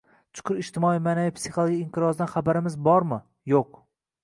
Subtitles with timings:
[0.37, 3.23] chuqur ijtimoiy-ma’naviy-psixologik inqirozdan xabarimiz bormi?
[3.57, 3.83] Yo‘q!